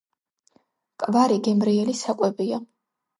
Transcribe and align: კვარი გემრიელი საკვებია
კვარი 1.03 1.35
გემრიელი 1.47 1.95
საკვებია 1.99 2.59